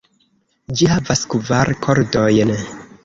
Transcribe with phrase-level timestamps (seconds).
[0.79, 2.57] Ĝi havas kvar kordojn.